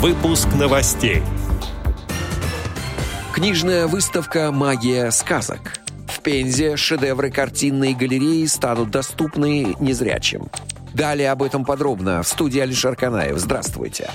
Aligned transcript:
Выпуск 0.00 0.48
новостей. 0.58 1.20
Книжная 3.34 3.86
выставка 3.86 4.50
«Магия 4.50 5.10
сказок». 5.10 5.78
В 6.08 6.20
Пензе 6.20 6.78
шедевры 6.78 7.30
картинной 7.30 7.92
галереи 7.92 8.46
станут 8.46 8.90
доступны 8.90 9.76
незрячим. 9.78 10.48
Далее 10.94 11.30
об 11.30 11.42
этом 11.42 11.66
подробно 11.66 12.22
в 12.22 12.28
студии 12.28 12.60
Алишер 12.60 12.96
Канаев. 12.96 13.36
Здравствуйте. 13.36 14.08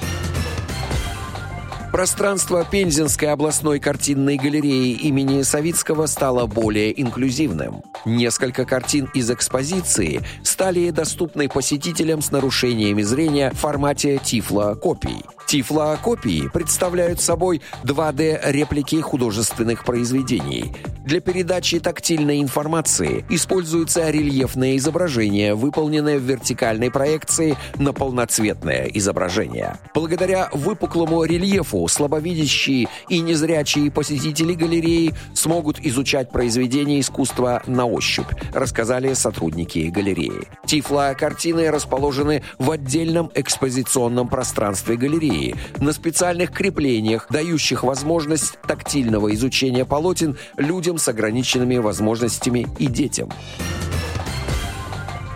Пространство 1.91 2.65
Пензенской 2.65 3.27
областной 3.27 3.79
картинной 3.79 4.37
галереи 4.37 4.93
имени 4.93 5.43
Савицкого 5.43 6.07
стало 6.07 6.47
более 6.47 6.99
инклюзивным. 6.99 7.83
Несколько 8.05 8.65
картин 8.65 9.07
из 9.13 9.29
экспозиции 9.29 10.21
стали 10.41 10.89
доступны 10.89 11.47
посетителям 11.47 12.23
с 12.23 12.31
нарушениями 12.31 13.03
зрения 13.03 13.51
в 13.51 13.59
формате 13.59 14.19
тифлокопий. 14.23 15.23
Тифлокопии 15.45 16.47
представляют 16.47 17.21
собой 17.21 17.61
2D-реплики 17.83 18.99
художественных 19.01 19.85
произведений. 19.85 20.75
Для 21.05 21.19
передачи 21.19 21.79
тактильной 21.79 22.41
информации 22.41 23.25
используются 23.29 24.09
рельефные 24.09 24.77
изображения, 24.77 25.53
выполненные 25.53 26.17
в 26.17 26.23
вертикальной 26.23 26.89
проекции 26.89 27.55
на 27.75 27.93
полноцветное 27.93 28.85
изображение. 28.87 29.77
Благодаря 29.93 30.49
выпуклому 30.51 31.23
рельефу 31.23 31.87
слабовидящие 31.87 32.87
и 33.07 33.19
незрячие 33.19 33.91
посетители 33.91 34.53
галереи 34.53 35.13
смогут 35.35 35.77
изучать 35.79 36.31
произведения 36.31 36.99
искусства 36.99 37.61
на 37.67 37.85
ощупь, 37.85 38.31
рассказали 38.51 39.13
сотрудники 39.13 39.91
галереи. 39.93 40.47
Тифло-картины 40.65 41.69
расположены 41.69 42.41
в 42.57 42.71
отдельном 42.71 43.29
экспозиционном 43.35 44.27
пространстве 44.27 44.95
галереи, 44.95 45.55
на 45.77 45.93
специальных 45.93 46.49
креплениях, 46.49 47.27
дающих 47.29 47.83
возможность 47.83 48.57
тактильного 48.67 49.31
изучения 49.35 49.85
полотен 49.85 50.35
людям 50.57 50.94
людям 50.95 50.97
с 50.97 51.07
ограниченными 51.07 51.77
возможностями 51.77 52.67
и 52.79 52.87
детям. 52.87 53.29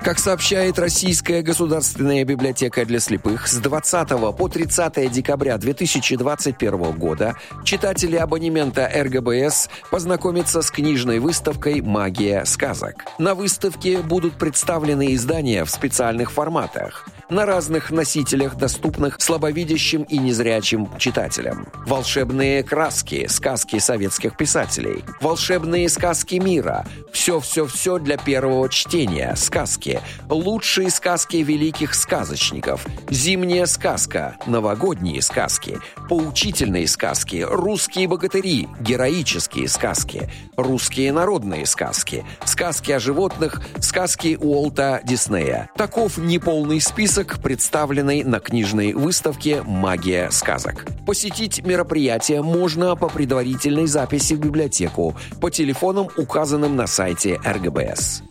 Как 0.03 0.17
сообщает 0.17 0.79
Российская 0.79 1.41
государственная 1.41 2.23
библиотека 2.23 2.85
для 2.85 2.99
слепых, 2.99 3.47
с 3.47 3.57
20 3.57 4.35
по 4.37 4.47
30 4.47 5.11
декабря 5.11 5.57
2021 5.57 6.91
года 6.97 7.35
читатели 7.65 8.15
абонемента 8.15 8.89
РГБС 8.95 9.69
познакомятся 9.91 10.61
с 10.61 10.71
книжной 10.71 11.19
выставкой 11.19 11.81
«Магия 11.81 12.45
сказок». 12.45 13.05
На 13.19 13.35
выставке 13.35 13.97
будут 13.97 14.35
представлены 14.35 15.13
издания 15.13 15.65
в 15.65 15.69
специальных 15.69 16.31
форматах– 16.31 17.05
на 17.29 17.45
разных 17.45 17.91
носителях, 17.91 18.55
доступных 18.55 19.17
слабовидящим 19.19 20.03
и 20.03 20.17
незрячим 20.17 20.89
читателям. 20.97 21.67
Волшебные 21.85 22.63
краски, 22.63 23.27
сказки 23.27 23.79
советских 23.79 24.35
писателей. 24.35 25.03
Волшебные 25.21 25.89
сказки 25.89 26.35
мира. 26.35 26.85
Все-все-все 27.13 27.99
для 27.99 28.17
первого 28.17 28.69
чтения. 28.69 29.35
Сказки. 29.35 30.01
Лучшие 30.29 30.89
сказки 30.89 31.37
великих 31.37 31.93
сказочников. 31.93 32.85
Зимняя 33.09 33.65
сказка. 33.65 34.35
Новогодние 34.45 35.21
сказки. 35.21 35.77
Поучительные 36.09 36.87
сказки. 36.87 37.45
Русские 37.47 38.07
богатыри. 38.07 38.67
Героические 38.79 39.67
сказки. 39.67 40.29
Русские 40.57 41.11
народные 41.13 41.65
сказки. 41.65 42.25
Сказки 42.45 42.91
о 42.91 42.99
животных. 42.99 43.61
Сказки 43.79 44.37
Уолта 44.39 45.01
Диснея. 45.03 45.69
Таков 45.75 46.17
неполный 46.17 46.81
список 46.81 47.18
список, 47.19 47.41
представленный 47.41 48.23
на 48.23 48.39
книжной 48.39 48.93
выставке 48.93 49.61
«Магия 49.63 50.29
сказок». 50.31 50.85
Посетить 51.05 51.65
мероприятие 51.65 52.41
можно 52.41 52.95
по 52.95 53.09
предварительной 53.09 53.87
записи 53.87 54.35
в 54.35 54.39
библиотеку 54.39 55.15
по 55.41 55.51
телефонам, 55.51 56.07
указанным 56.15 56.77
на 56.77 56.87
сайте 56.87 57.39
РГБС. 57.45 58.23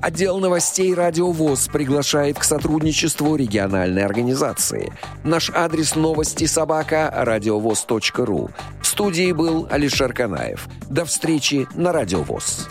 Отдел 0.00 0.38
новостей 0.38 0.94
«Радио 0.94 1.32
ВОЗ» 1.32 1.68
приглашает 1.72 2.38
к 2.38 2.44
сотрудничеству 2.44 3.34
региональной 3.34 4.04
организации. 4.04 4.92
Наш 5.24 5.50
адрес 5.50 5.96
новости 5.96 6.44
собака– 6.44 7.12
радиовоз.ру. 7.16 8.50
В 8.80 8.86
студии 8.86 9.32
был 9.32 9.66
Алишер 9.68 10.12
Канаев. 10.12 10.68
До 10.88 11.04
встречи 11.04 11.66
на 11.74 11.92
«Радио 11.92 12.22
ВОЗ». 12.22 12.68